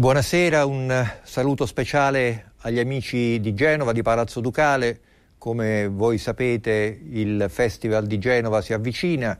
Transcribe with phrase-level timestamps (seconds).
[0.00, 4.98] Buonasera, un saluto speciale agli amici di Genova, di Palazzo Ducale.
[5.36, 9.38] Come voi sapete il Festival di Genova si avvicina,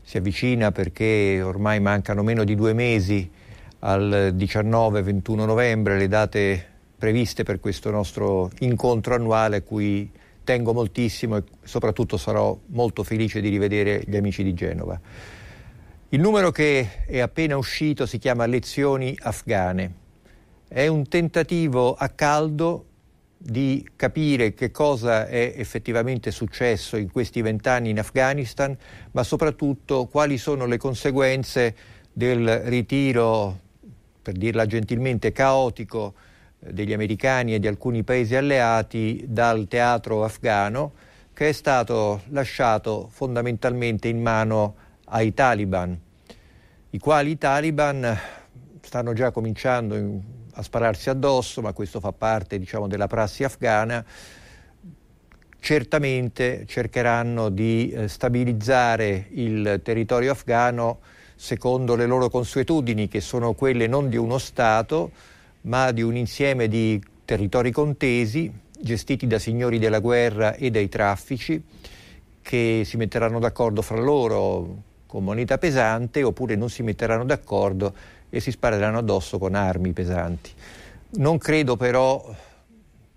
[0.00, 3.30] si avvicina perché ormai mancano meno di due mesi
[3.80, 10.10] al 19-21 novembre, le date previste per questo nostro incontro annuale a cui
[10.42, 14.98] tengo moltissimo e soprattutto sarò molto felice di rivedere gli amici di Genova.
[16.12, 19.94] Il numero che è appena uscito si chiama Lezioni afghane.
[20.66, 22.86] È un tentativo a caldo
[23.36, 28.76] di capire che cosa è effettivamente successo in questi vent'anni in Afghanistan,
[29.12, 31.76] ma soprattutto quali sono le conseguenze
[32.12, 33.60] del ritiro,
[34.20, 36.14] per dirla gentilmente, caotico
[36.58, 40.92] eh, degli americani e di alcuni paesi alleati dal teatro afghano,
[41.32, 45.98] che è stato lasciato fondamentalmente in mano ai taliban,
[46.90, 48.18] i quali i taliban
[48.80, 50.20] stanno già cominciando in,
[50.54, 54.04] a spararsi addosso, ma questo fa parte diciamo, della prassi afghana,
[55.60, 61.00] certamente cercheranno di eh, stabilizzare il territorio afghano
[61.36, 65.12] secondo le loro consuetudini, che sono quelle non di uno Stato,
[65.62, 71.62] ma di un insieme di territori contesi gestiti da signori della guerra e dai traffici
[72.42, 77.92] che si metteranno d'accordo fra loro con moneta pesante oppure non si metteranno d'accordo
[78.30, 80.52] e si spareranno addosso con armi pesanti.
[81.14, 82.32] Non credo però,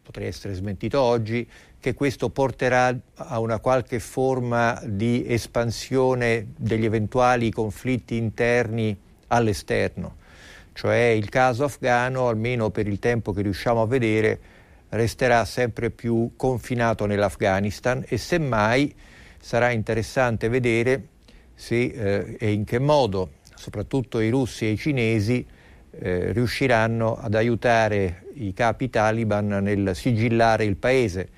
[0.01, 1.47] potrei essere smentito oggi,
[1.79, 8.97] che questo porterà a una qualche forma di espansione degli eventuali conflitti interni
[9.27, 10.15] all'esterno.
[10.73, 14.39] Cioè il caso afghano, almeno per il tempo che riusciamo a vedere,
[14.89, 18.95] resterà sempre più confinato nell'Afghanistan e semmai
[19.39, 21.09] sarà interessante vedere
[21.55, 23.29] se eh, e in che modo
[23.63, 25.45] soprattutto i russi e i cinesi,
[25.91, 31.29] eh, riusciranno ad aiutare i capi taliban nel sigillare il paese,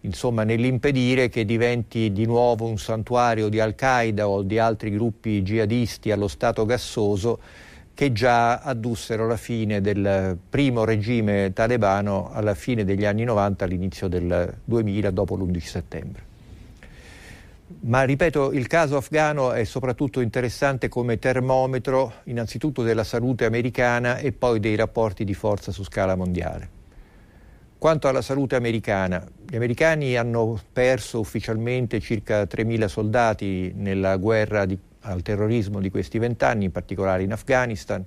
[0.00, 6.10] insomma nell'impedire che diventi di nuovo un santuario di Al-Qaeda o di altri gruppi jihadisti
[6.10, 7.38] allo Stato gassoso
[7.94, 14.08] che già addussero la fine del primo regime talebano alla fine degli anni 90, all'inizio
[14.08, 16.29] del 2000, dopo l'11 settembre.
[17.82, 24.32] Ma ripeto, il caso afghano è soprattutto interessante come termometro innanzitutto della salute americana e
[24.32, 26.78] poi dei rapporti di forza su scala mondiale.
[27.78, 34.78] Quanto alla salute americana, gli americani hanno perso ufficialmente circa 3.000 soldati nella guerra di,
[35.00, 38.04] al terrorismo di questi vent'anni, in particolare in Afghanistan,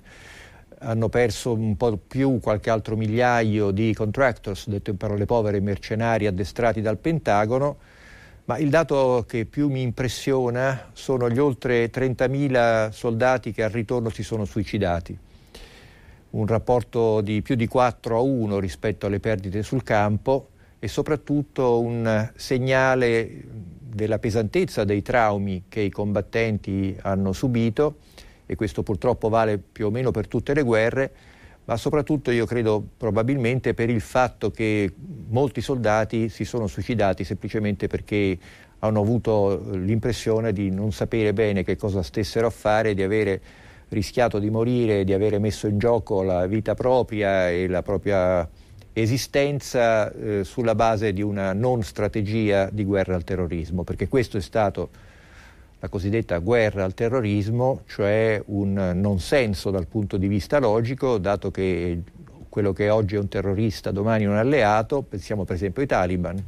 [0.78, 6.28] hanno perso un po' più qualche altro migliaio di contractors, detto in parole povere, mercenari
[6.28, 7.78] addestrati dal Pentagono,
[8.46, 14.10] ma il dato che più mi impressiona sono gli oltre 30.000 soldati che al ritorno
[14.10, 15.16] si sono suicidati.
[16.30, 21.80] Un rapporto di più di 4 a 1 rispetto alle perdite sul campo e soprattutto
[21.80, 23.44] un segnale
[23.80, 27.96] della pesantezza dei traumi che i combattenti hanno subito
[28.44, 31.12] e questo purtroppo vale più o meno per tutte le guerre
[31.66, 34.92] ma soprattutto io credo probabilmente per il fatto che
[35.28, 38.38] molti soldati si sono suicidati semplicemente perché
[38.80, 43.40] hanno avuto l'impressione di non sapere bene che cosa stessero a fare, di avere
[43.88, 48.46] rischiato di morire, di avere messo in gioco la vita propria e la propria
[48.92, 54.40] esistenza eh, sulla base di una non strategia di guerra al terrorismo, perché questo è
[54.40, 54.90] stato
[55.84, 61.50] la cosiddetta guerra al terrorismo, cioè un non senso dal punto di vista logico, dato
[61.50, 62.00] che
[62.48, 66.42] quello che oggi è un terrorista domani è un alleato, pensiamo per esempio ai taliban,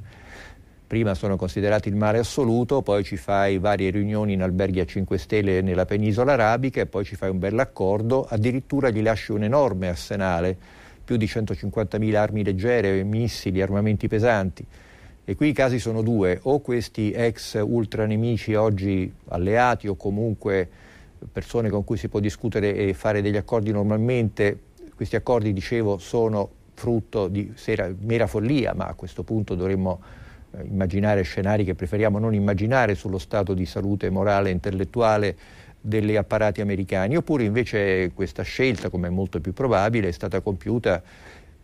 [0.86, 5.18] prima sono considerati il male assoluto, poi ci fai varie riunioni in alberghi a 5
[5.18, 9.88] stelle nella penisola arabica e poi ci fai un bell'accordo, addirittura gli lasci un enorme
[9.88, 10.56] arsenale,
[11.04, 14.66] più di 150.000 armi leggere, missili, armamenti pesanti.
[15.28, 20.68] E qui i casi sono due, o questi ex ultra nemici oggi alleati o comunque
[21.32, 24.56] persone con cui si può discutere e fare degli accordi normalmente,
[24.94, 30.00] questi accordi, dicevo, sono frutto di sera, mera follia, ma a questo punto dovremmo
[30.52, 35.36] eh, immaginare scenari che preferiamo non immaginare sullo stato di salute morale e intellettuale
[35.80, 41.02] degli apparati americani, oppure invece questa scelta, come è molto più probabile, è stata compiuta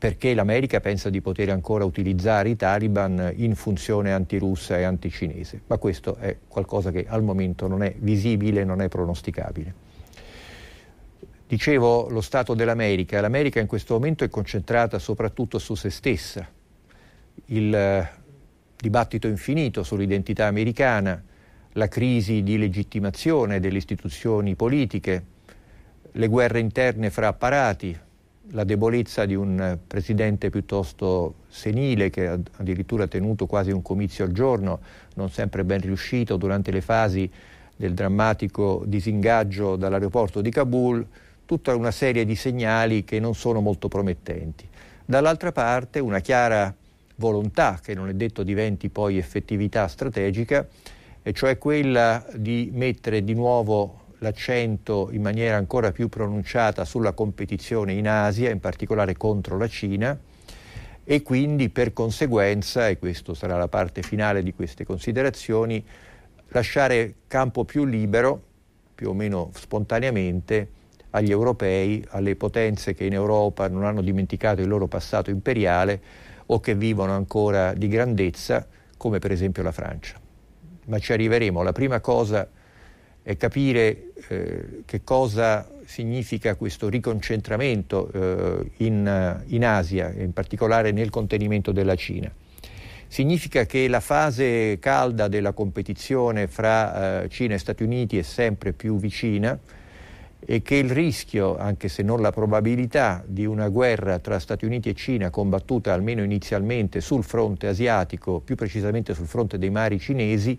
[0.03, 5.79] perché l'America pensa di poter ancora utilizzare i taliban in funzione antirussa e anticinese, ma
[5.79, 9.73] questo è qualcosa che al momento non è visibile, non è pronosticabile.
[11.47, 16.49] Dicevo lo Stato dell'America, l'America in questo momento è concentrata soprattutto su se stessa,
[17.45, 18.11] il eh,
[18.77, 21.23] dibattito infinito sull'identità americana,
[21.75, 25.25] la crisi di legittimazione delle istituzioni politiche,
[26.11, 27.97] le guerre interne fra apparati,
[28.51, 34.33] la debolezza di un presidente piuttosto senile che ha addirittura tenuto quasi un comizio al
[34.33, 34.81] giorno,
[35.15, 37.31] non sempre ben riuscito durante le fasi
[37.77, 41.07] del drammatico disingaggio dall'aeroporto di Kabul,
[41.47, 44.69] tutta una serie di segnali che non sono molto promettenti.
[45.05, 46.75] Dall'altra parte una chiara
[47.17, 50.67] volontà, che non è detto diventi poi effettività strategica,
[51.23, 57.93] e cioè quella di mettere di nuovo l'accento in maniera ancora più pronunciata sulla competizione
[57.93, 60.19] in Asia, in particolare contro la Cina,
[61.05, 65.85] e quindi per conseguenza, e questa sarà la parte finale di queste considerazioni,
[66.49, 68.41] lasciare campo più libero,
[68.95, 70.81] più o meno spontaneamente,
[71.11, 76.01] agli europei, alle potenze che in Europa non hanno dimenticato il loro passato imperiale
[76.47, 78.67] o che vivono ancora di grandezza,
[78.97, 80.19] come per esempio la Francia.
[80.87, 81.63] Ma ci arriveremo.
[81.63, 82.49] La prima cosa
[83.23, 91.11] è capire eh, che cosa significa questo riconcentramento eh, in, in Asia, in particolare nel
[91.11, 92.33] contenimento della Cina.
[93.07, 98.73] Significa che la fase calda della competizione fra eh, Cina e Stati Uniti è sempre
[98.73, 99.59] più vicina
[100.45, 104.89] e che il rischio, anche se non la probabilità, di una guerra tra Stati Uniti
[104.89, 110.59] e Cina combattuta almeno inizialmente sul fronte asiatico, più precisamente sul fronte dei mari cinesi,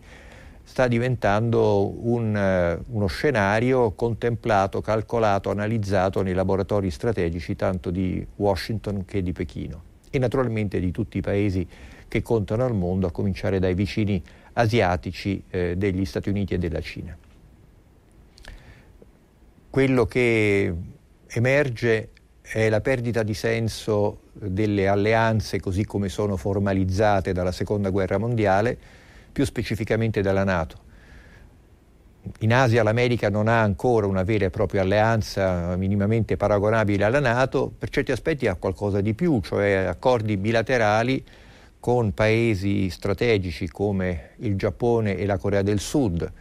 [0.63, 9.05] sta diventando un, uh, uno scenario contemplato, calcolato, analizzato nei laboratori strategici tanto di Washington
[9.05, 11.67] che di Pechino e naturalmente di tutti i paesi
[12.07, 14.21] che contano al mondo, a cominciare dai vicini
[14.53, 17.17] asiatici eh, degli Stati Uniti e della Cina.
[19.69, 20.73] Quello che
[21.27, 22.09] emerge
[22.41, 28.77] è la perdita di senso delle alleanze così come sono formalizzate dalla Seconda Guerra Mondiale,
[29.33, 30.83] più specificamente dalla Nato.
[32.39, 37.69] In Asia l'America non ha ancora una vera e propria alleanza minimamente paragonabile alla Nato,
[37.77, 41.21] per certi aspetti ha qualcosa di più, cioè accordi bilaterali
[41.81, 46.31] con paesi strategici come il Giappone e la Corea del Sud.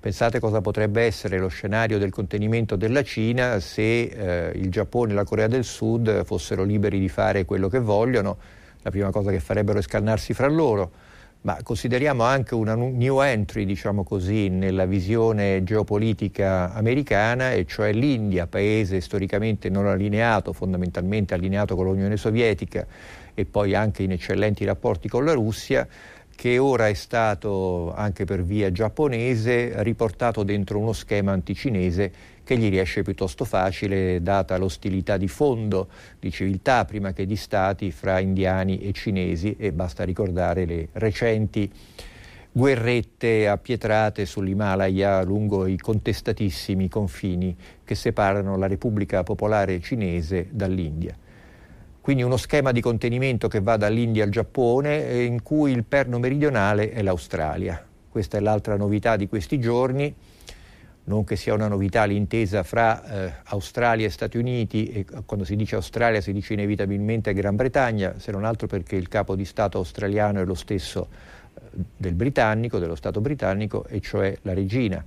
[0.00, 5.14] Pensate cosa potrebbe essere lo scenario del contenimento della Cina se eh, il Giappone e
[5.14, 8.36] la Corea del Sud fossero liberi di fare quello che vogliono.
[8.82, 10.90] La prima cosa che farebbero è scannarsi fra loro
[11.42, 18.46] ma consideriamo anche una new entry, diciamo così, nella visione geopolitica americana, e cioè l'India,
[18.46, 22.86] paese storicamente non allineato, fondamentalmente allineato con l'Unione Sovietica
[23.34, 25.86] e poi anche in eccellenti rapporti con la Russia,
[26.34, 32.12] che ora è stato, anche per via giapponese, riportato dentro uno schema anticinese
[32.44, 37.90] che gli riesce piuttosto facile data l'ostilità di fondo di civiltà prima che di stati
[37.90, 41.70] fra indiani e cinesi e basta ricordare le recenti
[42.54, 51.16] guerrette appietrate sull'Himalaya lungo i contestatissimi confini che separano la Repubblica Popolare Cinese dall'India.
[52.02, 56.90] Quindi uno schema di contenimento che va dall'India al Giappone in cui il perno meridionale
[56.90, 57.82] è l'Australia.
[58.08, 60.14] Questa è l'altra novità di questi giorni
[61.04, 65.56] non che sia una novità l'intesa fra eh, Australia e Stati Uniti e quando si
[65.56, 69.78] dice Australia si dice inevitabilmente Gran Bretagna, se non altro perché il capo di Stato
[69.78, 71.08] australiano è lo stesso
[71.54, 71.60] eh,
[71.96, 75.04] del britannico, dello Stato britannico, e cioè la regina.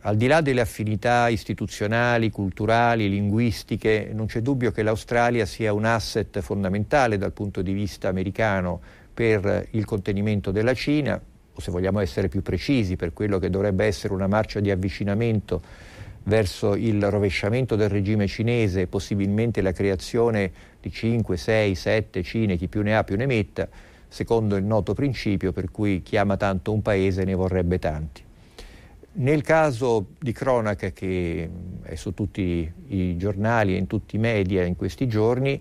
[0.00, 5.84] Al di là delle affinità istituzionali, culturali, linguistiche, non c'è dubbio che l'Australia sia un
[5.84, 8.80] asset fondamentale dal punto di vista americano
[9.12, 11.20] per il contenimento della Cina,
[11.56, 15.62] o se vogliamo essere più precisi, per quello che dovrebbe essere una marcia di avvicinamento
[16.24, 22.56] verso il rovesciamento del regime cinese e possibilmente la creazione di 5, 6, 7 Cine,
[22.56, 23.66] chi più ne ha più ne metta,
[24.06, 28.22] secondo il noto principio per cui chi ama tanto un paese ne vorrebbe tanti.
[29.18, 31.48] Nel caso di cronaca che
[31.82, 35.58] è su tutti i giornali e in tutti i media in questi giorni,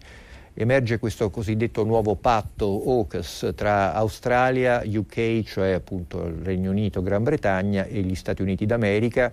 [0.55, 7.23] emerge questo cosiddetto nuovo patto AUKUS tra Australia, UK, cioè appunto il Regno Unito, Gran
[7.23, 9.31] Bretagna e gli Stati Uniti d'America,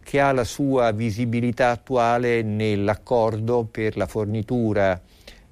[0.00, 4.98] che ha la sua visibilità attuale nell'accordo per la fornitura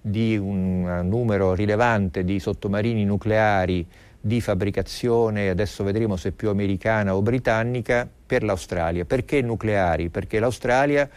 [0.01, 3.85] di un numero rilevante di sottomarini nucleari
[4.21, 9.05] di fabbricazione, adesso vedremo se più americana o britannica, per l'Australia.
[9.05, 10.09] Perché nucleari?
[10.09, 11.09] Perché l'Australia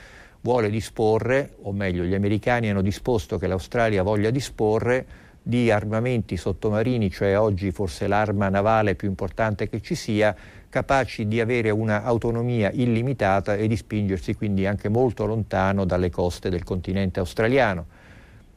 [0.42, 5.06] vuole disporre, o meglio gli americani hanno disposto che l'Australia voglia disporre
[5.42, 10.36] di armamenti sottomarini, cioè oggi forse l'arma navale più importante che ci sia,
[10.70, 16.64] capaci di avere un'autonomia illimitata e di spingersi quindi anche molto lontano dalle coste del
[16.64, 17.86] continente australiano.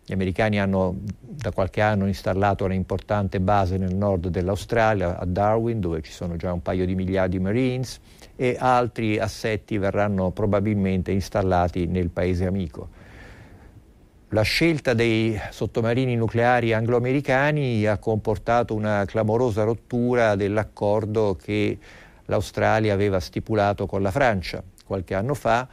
[0.04, 6.02] Gli americani hanno da qualche anno installato un'importante base nel nord dell'Australia, a Darwin, dove
[6.02, 8.00] ci sono già un paio di migliaia di Marines
[8.35, 12.88] e altri assetti verranno probabilmente installati nel paese amico.
[14.30, 21.78] la scelta dei sottomarini nucleari anglo-americani ha comportato una clamorosa rottura dell'accordo che
[22.25, 25.68] l'Australia aveva stipulato con la Francia qualche anno fa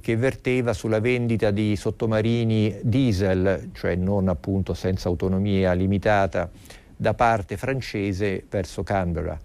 [0.00, 6.50] che verteva sulla vendita di sottomarini diesel, cioè non appunto senza autonomia limitata,
[6.96, 9.38] da parte francese verso Canberra.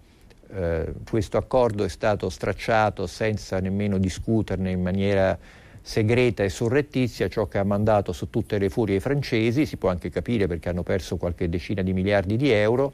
[0.50, 5.36] Eh, questo accordo è stato stracciato senza nemmeno discuterne in maniera
[5.82, 9.90] segreta e surrettizia, ciò che ha mandato su tutte le furie i francesi, si può
[9.90, 12.92] anche capire perché hanno perso qualche decina di miliardi di euro,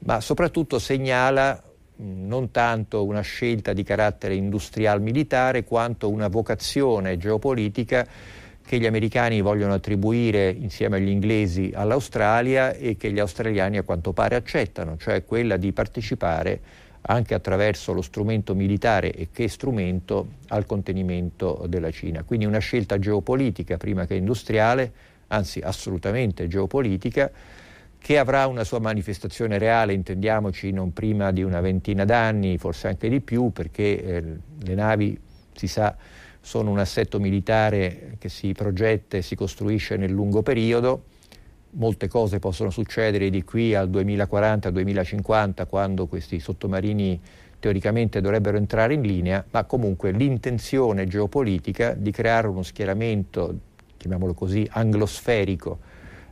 [0.00, 1.60] ma soprattutto segnala
[2.00, 8.06] non tanto una scelta di carattere industrial militare quanto una vocazione geopolitica
[8.64, 14.12] che gli americani vogliono attribuire insieme agli inglesi all'Australia e che gli australiani a quanto
[14.12, 16.60] pare accettano, cioè quella di partecipare
[17.00, 22.22] anche attraverso lo strumento militare e che strumento al contenimento della Cina.
[22.24, 24.92] Quindi una scelta geopolitica prima che industriale,
[25.28, 27.30] anzi assolutamente geopolitica,
[27.98, 33.08] che avrà una sua manifestazione reale, intendiamoci, non prima di una ventina d'anni, forse anche
[33.08, 34.22] di più, perché eh,
[34.62, 35.18] le navi,
[35.52, 35.96] si sa,
[36.40, 41.04] sono un assetto militare che si progetta e si costruisce nel lungo periodo.
[41.70, 47.20] Molte cose possono succedere di qui al 2040-2050, quando questi sottomarini
[47.60, 53.58] teoricamente dovrebbero entrare in linea, ma comunque l'intenzione geopolitica di creare uno schieramento,
[53.96, 55.80] chiamiamolo così, anglosferico,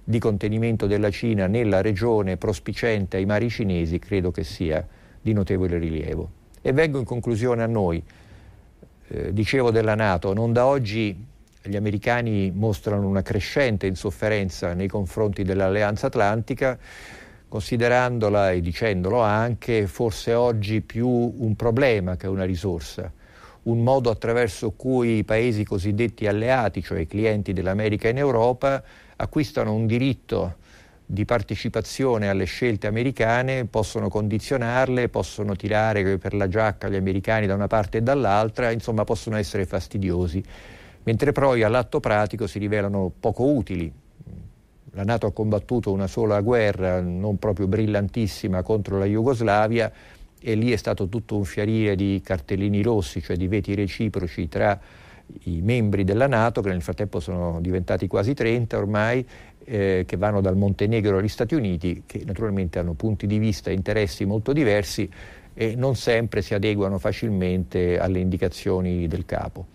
[0.09, 4.87] di contenimento della Cina nella regione prospicente ai mari cinesi credo che sia
[5.21, 6.31] di notevole rilievo.
[6.63, 8.01] E vengo in conclusione a noi.
[9.09, 11.27] Eh, dicevo della Nato, non da oggi
[11.61, 16.79] gli americani mostrano una crescente insofferenza nei confronti dell'Alleanza Atlantica,
[17.49, 23.13] considerandola e dicendolo anche forse oggi più un problema che una risorsa,
[23.65, 28.81] un modo attraverso cui i paesi cosiddetti alleati, cioè i clienti dell'America in Europa,
[29.17, 30.57] acquistano un diritto
[31.09, 37.55] di partecipazione alle scelte americane, possono condizionarle, possono tirare per la giacca gli americani da
[37.55, 40.43] una parte e dall'altra, insomma possono essere fastidiosi,
[41.05, 43.93] mentre poi all'atto pratico si rivelano poco utili.
[44.93, 49.93] La Nato ha combattuto una sola guerra, non proprio brillantissima, contro la Jugoslavia
[50.41, 54.81] e lì è stato tutto un fiarire di cartellini rossi, cioè di veti reciproci tra
[55.45, 59.27] i membri della Nato, che nel frattempo sono diventati quasi 30 ormai,
[59.65, 63.75] eh, che vanno dal Montenegro agli Stati Uniti, che naturalmente hanno punti di vista e
[63.75, 65.09] interessi molto diversi
[65.55, 69.67] e non sempre si adeguano facilmente alle indicazioni del capo.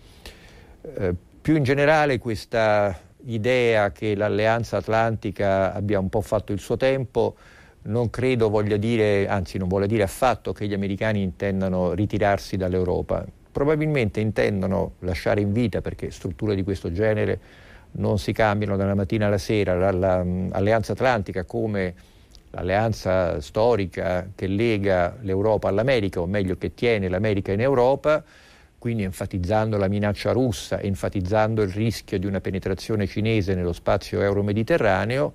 [0.82, 6.76] Eh, più in generale questa idea che l'alleanza atlantica abbia un po' fatto il suo
[6.76, 7.36] tempo
[7.84, 13.24] non credo voglia dire, anzi non vuole dire affatto che gli americani intendano ritirarsi dall'Europa
[13.52, 17.38] probabilmente intendono lasciare in vita, perché strutture di questo genere
[17.92, 21.94] non si cambiano dalla mattina alla sera, l'Alleanza Atlantica come
[22.54, 28.22] l'alleanza storica che lega l'Europa all'America, o meglio che tiene l'America in Europa,
[28.78, 35.32] quindi enfatizzando la minaccia russa, enfatizzando il rischio di una penetrazione cinese nello spazio euro-mediterraneo,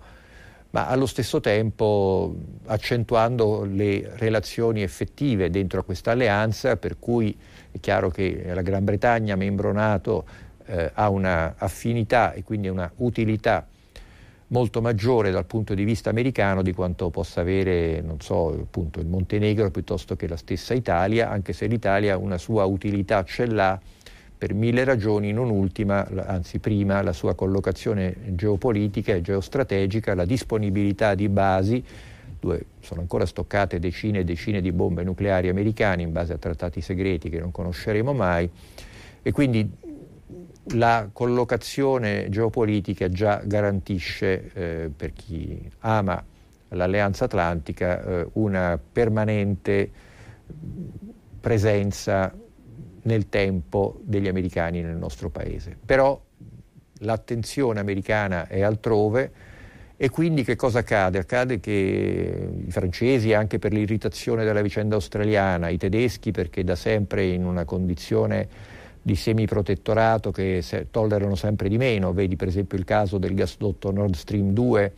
[0.77, 2.35] ma allo stesso tempo
[2.67, 7.35] accentuando le relazioni effettive dentro a questa alleanza, per cui
[7.71, 10.25] è chiaro che la Gran Bretagna, membro NATO,
[10.67, 13.65] eh, ha una affinità e quindi una utilità
[14.49, 19.07] molto maggiore dal punto di vista americano di quanto possa avere, non so, appunto il
[19.07, 23.79] Montenegro piuttosto che la stessa Italia, anche se l'Italia una sua utilità ce l'ha
[24.37, 31.15] per mille ragioni, non ultima, anzi prima, la sua collocazione geopolitica e geostrategica, la disponibilità
[31.15, 31.83] di basi
[32.39, 36.81] dove sono ancora stoccate decine e decine di bombe nucleari americane in base a trattati
[36.81, 38.49] segreti che non conosceremo mai.
[39.23, 39.69] E quindi
[40.71, 46.23] la collocazione geopolitica già garantisce eh, per chi ama
[46.69, 49.89] l'Alleanza Atlantica eh, una permanente
[51.39, 52.33] presenza
[53.07, 55.75] nel tempo degli americani nel nostro paese.
[55.83, 56.21] Però
[56.99, 59.31] l'attenzione americana è altrove,
[59.95, 61.17] e quindi che cosa accade?
[61.17, 67.25] Accade che i francesi, anche per l'irritazione della vicenda australiana, i tedeschi perché da sempre
[67.25, 68.47] in una condizione
[69.01, 70.61] di semiprotettorato che
[70.91, 74.93] tollerano sempre di meno, vedi per esempio il caso del gasdotto Nord Stream 2,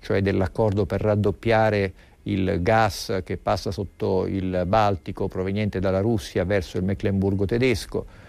[0.00, 1.92] cioè dell'accordo per raddoppiare
[2.26, 8.24] il gas che passa sotto il Baltico proveniente dalla Russia verso il Mecklenburgo tedesco,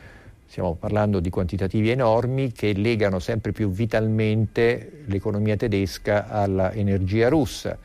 [0.49, 7.77] Stiamo parlando di quantitativi enormi che legano sempre più vitalmente l'economia tedesca all'energia russa.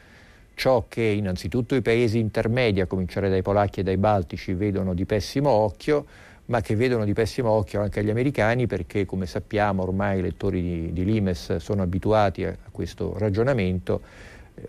[0.55, 5.05] Ciò che innanzitutto i paesi intermedi, a cominciare dai polacchi e dai baltici, vedono di
[5.05, 6.07] pessimo occhio,
[6.47, 10.63] ma che vedono di pessimo occhio anche gli americani perché, come sappiamo, ormai i lettori
[10.63, 14.01] di, di Limes sono abituati a, a questo ragionamento.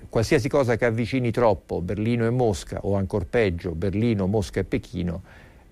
[0.09, 5.21] Qualsiasi cosa che avvicini troppo Berlino e Mosca, o ancora peggio Berlino, Mosca e Pechino,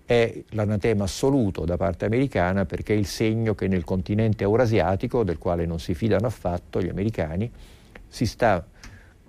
[0.06, 5.38] è l'anatema assoluto da parte americana perché è il segno che nel continente eurasiatico, del
[5.38, 7.50] quale non si fidano affatto gli americani,
[8.08, 8.66] si sta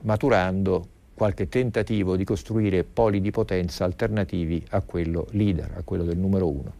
[0.00, 6.18] maturando qualche tentativo di costruire poli di potenza alternativi a quello leader, a quello del
[6.18, 6.72] numero uno.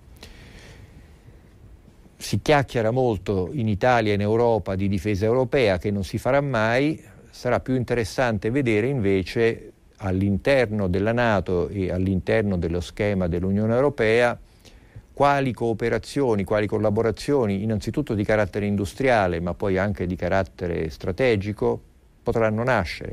[2.17, 6.41] Si chiacchiera molto in Italia e in Europa di difesa europea che non si farà
[6.41, 7.01] mai,
[7.33, 14.39] sarà più interessante vedere invece all'interno della Nato e all'interno dello schema dell'Unione Europea
[15.15, 21.81] quali cooperazioni, quali collaborazioni, innanzitutto di carattere industriale, ma poi anche di carattere strategico,
[22.23, 23.13] potranno nascere.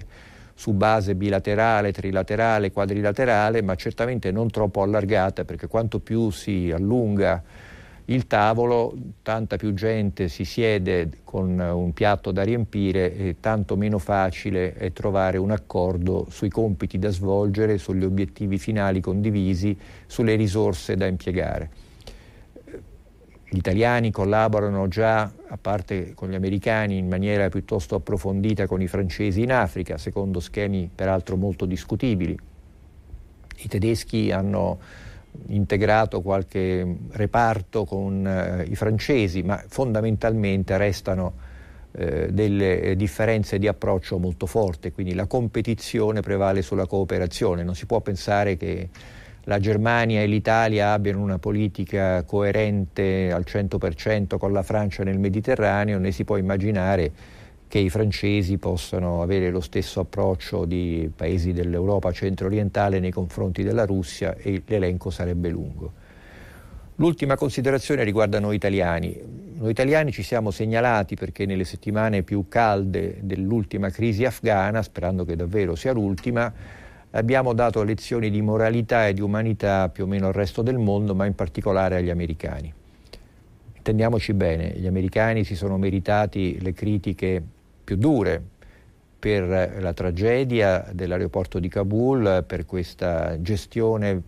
[0.53, 7.41] Su base bilaterale, trilaterale, quadrilaterale, ma certamente non troppo allargata, perché quanto più si allunga
[8.09, 13.99] il tavolo, tanta più gente si siede con un piatto da riempire e tanto meno
[13.99, 20.95] facile è trovare un accordo sui compiti da svolgere, sugli obiettivi finali condivisi, sulle risorse
[20.95, 21.69] da impiegare.
[23.51, 28.87] Gli italiani collaborano già, a parte con gli americani, in maniera piuttosto approfondita con i
[28.87, 32.37] francesi in Africa, secondo schemi peraltro molto discutibili.
[33.57, 34.79] I tedeschi hanno
[35.47, 41.33] integrato qualche reparto con eh, i francesi, ma fondamentalmente restano
[41.91, 47.63] eh, delle differenze di approccio molto forti, quindi la competizione prevale sulla cooperazione.
[47.63, 48.89] Non si può pensare che
[49.45, 55.97] la Germania e l'Italia abbiano una politica coerente al 100% con la Francia nel Mediterraneo,
[55.97, 57.11] né si può immaginare
[57.69, 63.85] che i francesi possano avere lo stesso approccio di paesi dell'Europa centro-orientale nei confronti della
[63.85, 65.93] Russia e l'elenco sarebbe lungo.
[66.95, 69.15] L'ultima considerazione riguarda noi italiani.
[69.53, 75.35] Noi italiani ci siamo segnalati perché nelle settimane più calde dell'ultima crisi afghana, sperando che
[75.35, 76.51] davvero sia l'ultima,
[77.11, 81.13] abbiamo dato lezioni di moralità e di umanità più o meno al resto del mondo,
[81.13, 82.73] ma in particolare agli americani.
[83.77, 87.43] Intendiamoci bene, gli americani si sono meritati le critiche
[87.89, 88.39] più dure
[89.17, 94.21] per la tragedia dell'aeroporto di Kabul, per questa gestione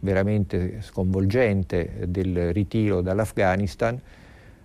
[0.00, 3.98] veramente sconvolgente del ritiro dall'Afghanistan,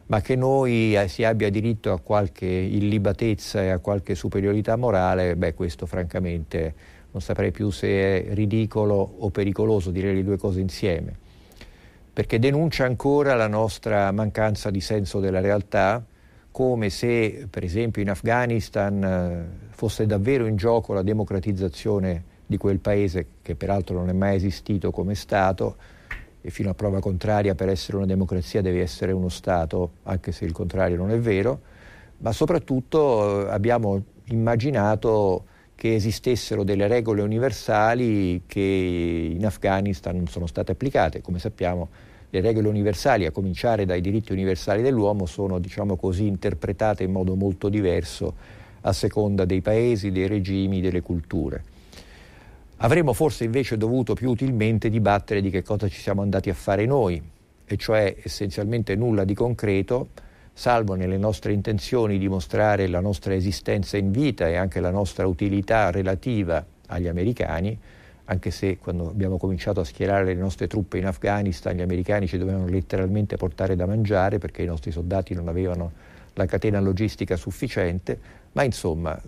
[0.07, 5.53] ma che noi si abbia diritto a qualche illibatezza e a qualche superiorità morale, beh
[5.53, 6.73] questo francamente
[7.11, 11.15] non saprei più se è ridicolo o pericoloso dire le due cose insieme,
[12.11, 16.03] perché denuncia ancora la nostra mancanza di senso della realtà,
[16.53, 22.77] come se per esempio in Afghanistan eh, fosse davvero in gioco la democratizzazione di quel
[22.77, 25.75] paese che peraltro non è mai esistito come Stato
[26.41, 30.45] e fino a prova contraria per essere una democrazia deve essere uno Stato, anche se
[30.45, 31.59] il contrario non è vero,
[32.19, 40.45] ma soprattutto eh, abbiamo immaginato che esistessero delle regole universali che in Afghanistan non sono
[40.45, 41.21] state applicate.
[41.21, 41.89] Come sappiamo
[42.33, 47.35] le regole universali, a cominciare dai diritti universali dell'uomo, sono diciamo così, interpretate in modo
[47.35, 48.33] molto diverso
[48.81, 51.63] a seconda dei paesi, dei regimi, delle culture.
[52.77, 56.87] Avremmo forse invece dovuto più utilmente dibattere di che cosa ci siamo andati a fare
[56.87, 57.21] noi,
[57.65, 60.07] e cioè essenzialmente nulla di concreto,
[60.53, 65.27] salvo nelle nostre intenzioni di mostrare la nostra esistenza in vita e anche la nostra
[65.27, 67.77] utilità relativa agli americani,
[68.25, 72.37] anche se quando abbiamo cominciato a schierare le nostre truppe in Afghanistan gli americani ci
[72.37, 75.91] dovevano letteralmente portare da mangiare perché i nostri soldati non avevano
[76.35, 78.19] la catena logistica sufficiente,
[78.53, 79.19] ma insomma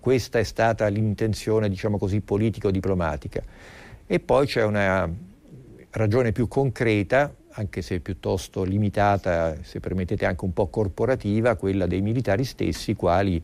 [0.00, 3.42] questa è stata l'intenzione, diciamo così, politico-diplomatica.
[4.06, 5.08] E poi c'è una
[5.90, 12.02] ragione più concreta anche se piuttosto limitata, se permettete anche un po' corporativa, quella dei
[12.02, 13.42] militari stessi, quali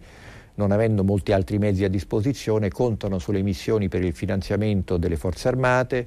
[0.63, 5.49] non avendo molti altri mezzi a disposizione contano sulle missioni per il finanziamento delle forze
[5.49, 6.07] armate,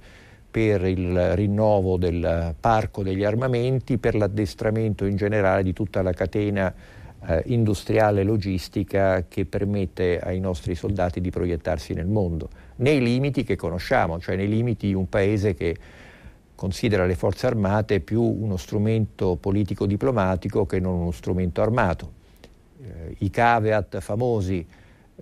[0.49, 6.73] per il rinnovo del parco degli armamenti, per l'addestramento in generale di tutta la catena
[7.27, 13.43] eh, industriale e logistica che permette ai nostri soldati di proiettarsi nel mondo, nei limiti
[13.43, 15.75] che conosciamo, cioè nei limiti di un paese che
[16.55, 22.23] considera le forze armate più uno strumento politico-diplomatico che non uno strumento armato.
[22.81, 24.65] Eh, I caveat famosi,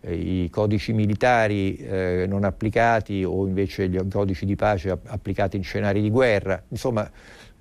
[0.01, 5.63] eh, i codici militari eh, non applicati o invece gli codici di pace applicati in
[5.63, 7.09] scenari di guerra, insomma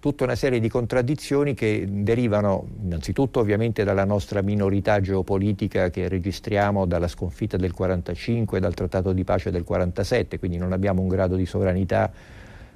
[0.03, 6.87] tutta una serie di contraddizioni che derivano innanzitutto ovviamente dalla nostra minorità geopolitica che registriamo
[6.87, 11.09] dalla sconfitta del 45 e dal trattato di pace del 47, quindi non abbiamo un
[11.09, 12.11] grado di sovranità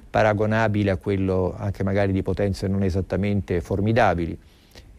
[0.09, 4.39] paragonabile a quello anche magari di potenze non esattamente formidabili.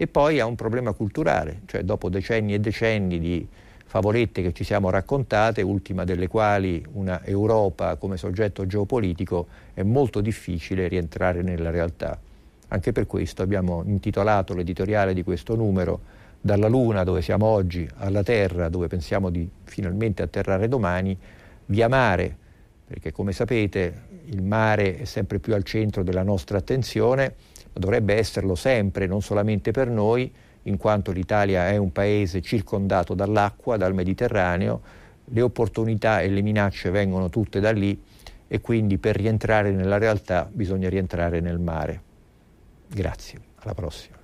[0.00, 3.44] E poi ha un problema culturale, cioè dopo decenni e decenni di
[3.84, 10.20] favolette che ci siamo raccontate, ultima delle quali una Europa come soggetto geopolitico, è molto
[10.20, 12.16] difficile rientrare nella realtà.
[12.68, 16.00] Anche per questo abbiamo intitolato l'editoriale di questo numero
[16.40, 21.18] Dalla Luna, dove siamo oggi, alla Terra, dove pensiamo di finalmente atterrare domani,
[21.66, 22.36] via mare,
[22.86, 27.34] perché come sapete il mare è sempre più al centro della nostra attenzione,
[27.78, 30.30] dovrebbe esserlo sempre, non solamente per noi,
[30.62, 34.80] in quanto l'Italia è un paese circondato dall'acqua, dal Mediterraneo,
[35.24, 38.00] le opportunità e le minacce vengono tutte da lì
[38.46, 42.02] e quindi per rientrare nella realtà bisogna rientrare nel mare.
[42.86, 44.17] Grazie, alla prossima.